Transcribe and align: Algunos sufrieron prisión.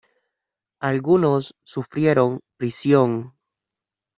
Algunos 0.79 1.53
sufrieron 1.63 2.39
prisión. 2.57 3.35